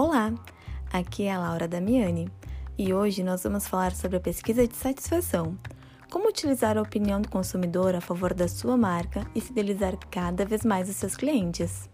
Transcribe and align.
Olá, 0.00 0.32
aqui 0.92 1.24
é 1.24 1.32
a 1.32 1.40
Laura 1.40 1.66
Damiani 1.66 2.30
e 2.78 2.94
hoje 2.94 3.24
nós 3.24 3.42
vamos 3.42 3.66
falar 3.66 3.90
sobre 3.90 4.18
a 4.18 4.20
pesquisa 4.20 4.64
de 4.64 4.76
satisfação. 4.76 5.58
Como 6.08 6.28
utilizar 6.28 6.78
a 6.78 6.82
opinião 6.82 7.20
do 7.20 7.28
consumidor 7.28 7.96
a 7.96 8.00
favor 8.00 8.32
da 8.32 8.46
sua 8.46 8.76
marca 8.76 9.28
e 9.34 9.40
fidelizar 9.40 9.98
cada 10.08 10.44
vez 10.46 10.64
mais 10.64 10.88
os 10.88 10.94
seus 10.94 11.16
clientes. 11.16 11.90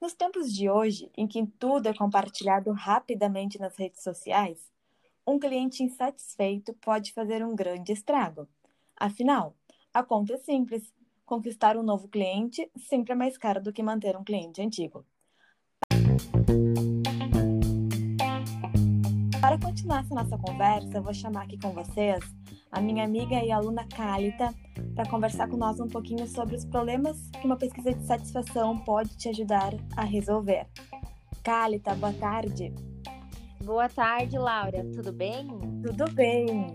Nos 0.00 0.14
tempos 0.14 0.52
de 0.52 0.70
hoje, 0.70 1.10
em 1.16 1.26
que 1.26 1.44
tudo 1.58 1.88
é 1.88 1.92
compartilhado 1.92 2.70
rapidamente 2.70 3.58
nas 3.58 3.76
redes 3.76 4.04
sociais, 4.04 4.60
um 5.26 5.36
cliente 5.36 5.82
insatisfeito 5.82 6.72
pode 6.74 7.12
fazer 7.12 7.44
um 7.44 7.56
grande 7.56 7.90
estrago. 7.90 8.46
Afinal, 8.96 9.56
a 9.92 10.04
conta 10.04 10.34
é 10.34 10.38
simples 10.38 10.92
conquistar 11.28 11.76
um 11.76 11.82
novo 11.82 12.08
cliente 12.08 12.70
sempre 12.88 13.12
é 13.12 13.14
mais 13.14 13.36
caro 13.36 13.62
do 13.62 13.70
que 13.70 13.82
manter 13.82 14.16
um 14.16 14.24
cliente 14.24 14.62
antigo. 14.62 15.04
Para 19.38 19.58
continuar 19.58 20.00
essa 20.00 20.14
nossa 20.14 20.38
conversa, 20.38 20.96
eu 20.96 21.02
vou 21.02 21.12
chamar 21.12 21.42
aqui 21.42 21.58
com 21.58 21.70
vocês 21.72 22.24
a 22.72 22.80
minha 22.80 23.04
amiga 23.04 23.44
e 23.44 23.52
aluna 23.52 23.86
Cálita 23.94 24.54
para 24.94 25.08
conversar 25.08 25.48
com 25.48 25.56
nós 25.56 25.78
um 25.78 25.86
pouquinho 25.86 26.26
sobre 26.26 26.56
os 26.56 26.64
problemas 26.64 27.30
que 27.30 27.46
uma 27.46 27.56
pesquisa 27.56 27.92
de 27.92 28.04
satisfação 28.04 28.78
pode 28.78 29.16
te 29.16 29.28
ajudar 29.28 29.74
a 29.96 30.04
resolver. 30.04 30.66
Cálita, 31.42 31.94
boa 31.94 32.12
tarde. 32.14 32.74
Boa 33.62 33.88
tarde, 33.88 34.38
Laura. 34.38 34.84
Tudo 34.94 35.12
bem? 35.12 35.46
Tudo 35.82 36.10
bem. 36.12 36.72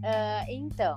Uh, 0.00 0.44
então, 0.48 0.96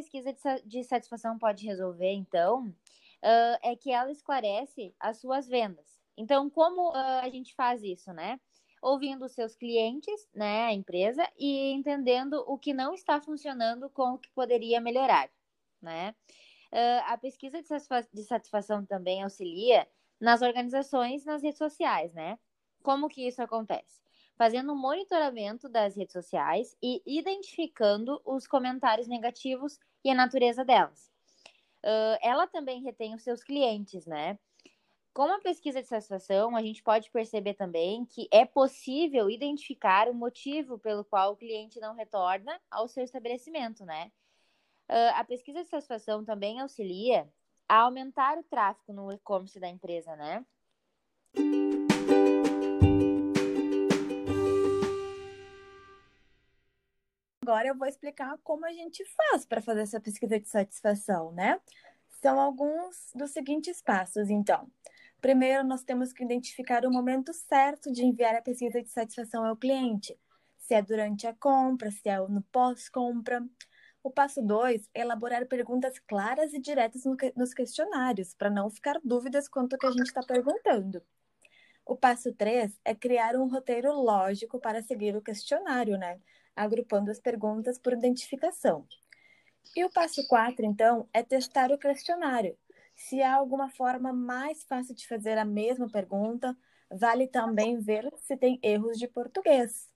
pesquisa 0.00 0.34
de 0.64 0.82
satisfação 0.82 1.38
pode 1.38 1.66
resolver, 1.66 2.12
então, 2.12 2.66
uh, 2.66 3.58
é 3.62 3.76
que 3.76 3.90
ela 3.92 4.10
esclarece 4.10 4.94
as 4.98 5.18
suas 5.18 5.46
vendas. 5.46 6.00
Então, 6.16 6.48
como 6.48 6.90
uh, 6.90 7.20
a 7.22 7.28
gente 7.28 7.54
faz 7.54 7.82
isso, 7.82 8.12
né? 8.12 8.40
Ouvindo 8.80 9.26
os 9.26 9.32
seus 9.32 9.54
clientes, 9.54 10.26
né, 10.34 10.64
a 10.64 10.72
empresa, 10.72 11.28
e 11.38 11.70
entendendo 11.72 12.42
o 12.46 12.56
que 12.58 12.72
não 12.72 12.94
está 12.94 13.20
funcionando 13.20 13.90
com 13.90 14.14
o 14.14 14.18
que 14.18 14.30
poderia 14.30 14.80
melhorar, 14.80 15.30
né? 15.82 16.14
Uh, 16.72 17.02
a 17.06 17.18
pesquisa 17.18 17.60
de, 17.60 17.68
satisfa 17.68 18.08
de 18.12 18.22
satisfação 18.22 18.86
também 18.86 19.22
auxilia 19.22 19.86
nas 20.18 20.40
organizações, 20.40 21.26
nas 21.26 21.42
redes 21.42 21.58
sociais, 21.58 22.14
né? 22.14 22.38
Como 22.82 23.08
que 23.08 23.26
isso 23.26 23.42
acontece? 23.42 24.00
fazendo 24.40 24.72
um 24.72 24.76
monitoramento 24.76 25.68
das 25.68 25.94
redes 25.94 26.14
sociais 26.14 26.74
e 26.82 27.02
identificando 27.04 28.22
os 28.24 28.46
comentários 28.46 29.06
negativos 29.06 29.78
e 30.04 30.10
a 30.10 30.14
natureza 30.14 30.64
delas. 30.64 31.10
Uh, 31.84 32.18
ela 32.20 32.46
também 32.46 32.82
retém 32.82 33.14
os 33.14 33.22
seus 33.22 33.42
clientes, 33.42 34.06
né? 34.06 34.38
Com 35.12 35.24
a 35.24 35.40
pesquisa 35.40 35.82
de 35.82 35.88
satisfação, 35.88 36.54
a 36.54 36.62
gente 36.62 36.82
pode 36.82 37.10
perceber 37.10 37.54
também 37.54 38.04
que 38.04 38.28
é 38.30 38.44
possível 38.44 39.28
identificar 39.28 40.08
o 40.08 40.14
motivo 40.14 40.78
pelo 40.78 41.04
qual 41.04 41.32
o 41.32 41.36
cliente 41.36 41.80
não 41.80 41.94
retorna 41.94 42.60
ao 42.70 42.86
seu 42.86 43.02
estabelecimento, 43.02 43.84
né? 43.84 44.12
Uh, 44.88 45.14
a 45.14 45.24
pesquisa 45.24 45.62
de 45.62 45.68
satisfação 45.68 46.24
também 46.24 46.60
auxilia 46.60 47.28
a 47.68 47.82
aumentar 47.82 48.38
o 48.38 48.42
tráfego 48.42 48.92
no 48.92 49.12
e-commerce 49.12 49.58
da 49.58 49.68
empresa, 49.68 50.16
né? 50.16 50.44
Agora 57.50 57.66
eu 57.66 57.76
vou 57.76 57.88
explicar 57.88 58.38
como 58.44 58.64
a 58.64 58.72
gente 58.72 59.04
faz 59.04 59.44
para 59.44 59.60
fazer 59.60 59.80
essa 59.80 60.00
pesquisa 60.00 60.38
de 60.38 60.48
satisfação, 60.48 61.32
né? 61.32 61.60
São 62.22 62.38
alguns 62.38 63.10
dos 63.12 63.32
seguintes 63.32 63.82
passos, 63.82 64.30
então. 64.30 64.70
Primeiro, 65.20 65.64
nós 65.64 65.82
temos 65.82 66.12
que 66.12 66.22
identificar 66.22 66.86
o 66.86 66.92
momento 66.92 67.32
certo 67.34 67.90
de 67.90 68.04
enviar 68.04 68.36
a 68.36 68.42
pesquisa 68.42 68.80
de 68.80 68.88
satisfação 68.88 69.44
ao 69.44 69.56
cliente. 69.56 70.16
Se 70.58 70.74
é 70.74 70.80
durante 70.80 71.26
a 71.26 71.34
compra, 71.34 71.90
se 71.90 72.08
é 72.08 72.20
no 72.20 72.40
pós-compra. 72.52 73.44
O 74.00 74.12
passo 74.12 74.40
2 74.40 74.88
é 74.94 75.00
elaborar 75.00 75.44
perguntas 75.46 75.98
claras 75.98 76.54
e 76.54 76.60
diretas 76.60 77.02
nos 77.36 77.52
questionários, 77.52 78.32
para 78.32 78.48
não 78.48 78.70
ficar 78.70 79.00
dúvidas 79.02 79.48
quanto 79.48 79.72
ao 79.72 79.78
que 79.80 79.86
a 79.86 79.90
gente 79.90 80.06
está 80.06 80.22
perguntando. 80.22 81.02
O 81.84 81.96
passo 81.96 82.32
3 82.32 82.80
é 82.84 82.94
criar 82.94 83.34
um 83.34 83.48
roteiro 83.48 83.92
lógico 83.92 84.60
para 84.60 84.80
seguir 84.82 85.16
o 85.16 85.20
questionário, 85.20 85.98
né? 85.98 86.20
Agrupando 86.62 87.10
as 87.10 87.18
perguntas 87.18 87.78
por 87.78 87.92
identificação. 87.92 88.86
E 89.76 89.84
o 89.84 89.90
passo 89.90 90.26
4, 90.26 90.64
então, 90.64 91.08
é 91.12 91.22
testar 91.22 91.70
o 91.70 91.78
questionário. 91.78 92.56
Se 92.94 93.22
há 93.22 93.34
alguma 93.34 93.70
forma 93.70 94.12
mais 94.12 94.64
fácil 94.64 94.94
de 94.94 95.06
fazer 95.06 95.38
a 95.38 95.44
mesma 95.44 95.88
pergunta, 95.88 96.56
vale 96.90 97.26
também 97.26 97.78
ver 97.80 98.12
se 98.18 98.36
tem 98.36 98.58
erros 98.62 98.98
de 98.98 99.06
português. 99.06 99.88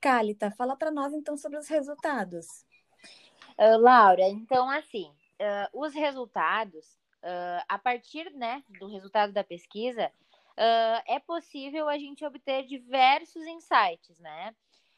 Cálita, 0.00 0.50
fala 0.50 0.76
para 0.76 0.90
nós 0.90 1.14
então 1.14 1.36
sobre 1.36 1.58
os 1.58 1.68
resultados. 1.68 2.46
Uh, 3.58 3.78
Laura, 3.78 4.28
então 4.28 4.68
assim, 4.68 5.10
uh, 5.40 5.80
os 5.80 5.94
resultados, 5.94 6.84
uh, 7.22 7.64
a 7.68 7.78
partir 7.78 8.30
né, 8.34 8.62
do 8.78 8.88
resultado 8.88 9.32
da 9.32 9.44
pesquisa, 9.44 10.10
é 11.06 11.18
possível 11.18 11.88
a 11.88 11.98
gente 11.98 12.24
obter 12.24 12.64
diversos 12.64 13.44
insights, 13.44 14.20
né? 14.20 14.54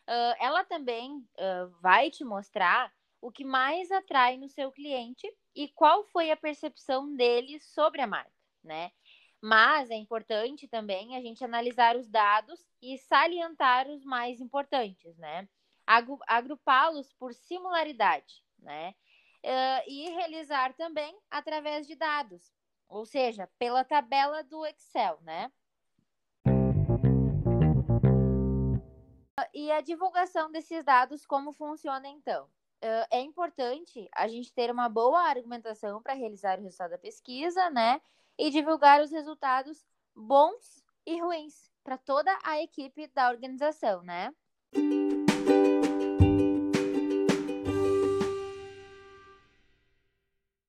Uh, 0.08 0.36
ela 0.38 0.64
também 0.64 1.16
uh, 1.16 1.68
vai 1.80 2.10
te 2.10 2.24
mostrar 2.24 2.92
o 3.20 3.30
que 3.30 3.44
mais 3.44 3.90
atrai 3.90 4.36
no 4.36 4.48
seu 4.48 4.70
cliente 4.70 5.26
e 5.54 5.68
qual 5.68 6.04
foi 6.04 6.30
a 6.30 6.36
percepção 6.36 7.14
dele 7.14 7.58
sobre 7.60 8.00
a 8.00 8.06
marca, 8.06 8.30
né? 8.62 8.92
Mas 9.40 9.90
é 9.90 9.94
importante 9.94 10.66
também 10.68 11.16
a 11.16 11.20
gente 11.20 11.44
analisar 11.44 11.96
os 11.96 12.08
dados 12.08 12.64
e 12.80 12.98
salientar 12.98 13.88
os 13.88 14.04
mais 14.04 14.40
importantes, 14.40 15.16
né? 15.18 15.48
Agrupá-los 16.26 17.12
por 17.14 17.34
similaridade, 17.34 18.44
né? 18.58 18.94
Uh, 19.44 19.82
e 19.86 20.10
realizar 20.10 20.74
também 20.74 21.16
através 21.30 21.86
de 21.86 21.94
dados, 21.94 22.52
ou 22.88 23.06
seja, 23.06 23.48
pela 23.58 23.84
tabela 23.84 24.42
do 24.42 24.66
Excel, 24.66 25.18
né? 25.22 25.52
E 29.58 29.72
a 29.72 29.80
divulgação 29.80 30.52
desses 30.52 30.84
dados, 30.84 31.24
como 31.24 31.50
funciona 31.50 32.06
então? 32.06 32.46
É 33.10 33.22
importante 33.22 34.06
a 34.14 34.28
gente 34.28 34.52
ter 34.52 34.70
uma 34.70 34.86
boa 34.86 35.18
argumentação 35.18 36.02
para 36.02 36.12
realizar 36.12 36.58
o 36.58 36.62
resultado 36.62 36.90
da 36.90 36.98
pesquisa, 36.98 37.70
né? 37.70 37.98
E 38.36 38.50
divulgar 38.50 39.00
os 39.00 39.10
resultados 39.10 39.82
bons 40.14 40.84
e 41.06 41.18
ruins 41.18 41.70
para 41.82 41.96
toda 41.96 42.38
a 42.44 42.60
equipe 42.60 43.06
da 43.14 43.30
organização, 43.30 44.02
né? 44.02 44.30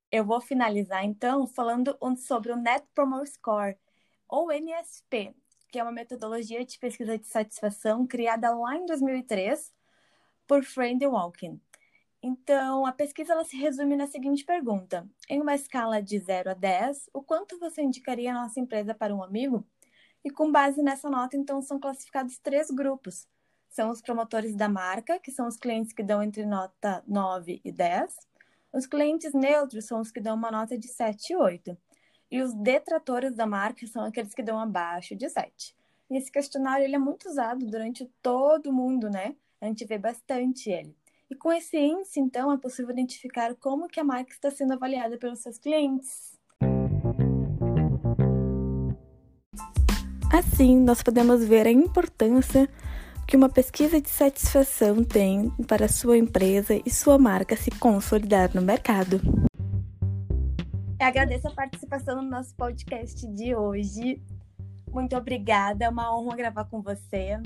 Eu 0.10 0.24
vou 0.24 0.40
finalizar 0.40 1.04
então 1.04 1.46
falando 1.46 1.98
sobre 2.16 2.54
o 2.54 2.56
Net 2.56 2.88
Promoter 2.96 3.34
Score, 3.34 3.78
ou 4.30 4.50
NSP, 4.50 5.36
que 5.72 5.80
é 5.80 5.84
uma 5.84 5.92
metodologia 5.92 6.64
de 6.66 6.80
pesquisa 6.80 7.18
de 7.18 7.28
satisfação 7.28 8.06
criada 8.06 8.54
lá 8.56 8.76
em 8.76 8.86
2003 8.86 9.74
por 10.48 10.64
Friend 10.64 11.06
Walking. 11.06 11.60
Então, 12.22 12.86
a 12.86 12.92
pesquisa 12.92 13.34
ela 13.34 13.46
se 13.46 13.56
resume 13.56 13.96
na 13.96 14.08
seguinte 14.08 14.44
pergunta: 14.44 15.08
em 15.30 15.42
uma 15.42 15.56
escala 15.56 16.02
de 16.02 16.18
0 16.20 16.52
a 16.52 16.54
10, 16.54 17.10
o 17.14 17.22
quanto 17.22 17.60
você 17.60 17.82
indicaria 17.82 18.32
a 18.32 18.42
nossa 18.42 18.60
empresa 18.60 18.94
para 18.94 19.14
um 19.16 19.24
amigo? 19.24 19.66
E 20.24 20.30
com 20.30 20.52
base 20.52 20.82
nessa 20.82 21.10
nota, 21.10 21.38
então, 21.38 21.62
são 21.62 21.80
classificados 21.80 22.38
três 22.40 22.70
grupos. 22.72 23.28
São 23.70 23.92
os 23.92 24.02
promotores 24.02 24.56
da 24.56 24.68
marca, 24.68 25.20
que 25.20 25.32
são 25.32 25.48
os 25.48 25.58
clientes 25.58 25.94
que 25.94 26.04
dão 26.04 26.24
entre 26.24 26.46
nota 26.46 27.04
9 27.08 27.62
e 27.64 27.72
10. 27.72 28.16
Os 28.74 28.88
clientes 28.88 29.34
neutros 29.34 29.86
são 29.86 30.02
os 30.02 30.12
que 30.12 30.20
dão 30.20 30.36
uma 30.36 30.52
nota 30.52 30.78
de 30.78 30.88
7 30.88 31.34
e 31.34 31.36
8. 31.36 31.78
E 32.30 32.42
os 32.42 32.54
detratores 32.54 33.34
da 33.34 33.46
marca 33.46 33.88
são 33.88 34.04
aqueles 34.04 34.34
que 34.34 34.44
dão 34.44 34.60
abaixo 34.60 35.16
de 35.16 35.30
7. 35.30 35.74
E 36.10 36.18
esse 36.18 36.32
questionário 36.32 36.84
ele 36.84 36.96
é 36.96 37.00
muito 37.00 37.30
usado 37.30 37.66
durante 37.66 38.06
todo 38.22 38.70
o 38.70 38.74
mundo, 38.74 39.10
né? 39.10 39.36
A 39.62 39.66
gente 39.66 39.86
vê 39.86 39.98
bastante 39.98 40.70
ele. 40.70 40.96
E 41.30 41.36
com 41.36 41.52
esse 41.52 41.78
índice, 41.78 42.20
então, 42.20 42.52
é 42.52 42.58
possível 42.58 42.92
identificar 42.92 43.54
como 43.56 43.88
que 43.88 44.00
a 44.00 44.04
marca 44.04 44.32
está 44.32 44.52
sendo 44.52 44.74
avaliada 44.74 45.18
pelos 45.18 45.40
seus 45.40 45.58
clientes. 45.58 46.38
Assim, 50.32 50.78
nós 50.78 51.02
podemos 51.02 51.44
ver 51.44 51.66
a 51.66 51.72
importância 51.72 52.70
que 53.26 53.36
uma 53.36 53.50
pesquisa 53.50 54.00
de 54.00 54.10
satisfação 54.10 55.04
tem 55.04 55.50
para 55.68 55.88
sua 55.88 56.18
empresa 56.18 56.82
e 56.86 56.90
sua 56.90 57.18
marca 57.18 57.58
se 57.58 57.72
consolidar 57.72 58.52
no 58.54 58.62
mercado. 58.62 59.20
Eu 61.00 61.06
agradeço 61.06 61.48
a 61.48 61.52
participação 61.52 62.22
no 62.22 62.30
nosso 62.30 62.56
podcast 62.56 63.28
de 63.28 63.56
hoje. 63.56 64.20
Muito 64.92 65.16
obrigada, 65.16 65.86
é 65.86 65.90
uma 65.90 66.18
honra 66.18 66.36
gravar 66.36 66.66
com 66.66 66.82
você. 66.82 67.38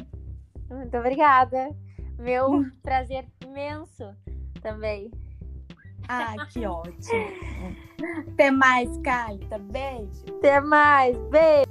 Muito 0.70 0.98
obrigada. 0.98 1.76
Meu 2.18 2.66
prazer 2.82 3.26
imenso 3.44 4.16
também. 4.62 5.12
Ah, 6.08 6.46
que 6.48 6.66
ótimo. 6.66 7.28
Até 8.34 8.52
mais, 8.52 8.98
Caio. 9.00 9.40
Beijo. 9.70 10.38
Até 10.38 10.62
mais. 10.62 11.18
Beijo. 11.30 11.71